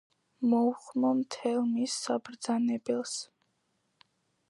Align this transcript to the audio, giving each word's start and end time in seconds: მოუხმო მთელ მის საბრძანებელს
მოუხმო 0.53 1.11
მთელ 1.19 1.61
მის 1.75 1.99
საბრძანებელს 2.07 3.17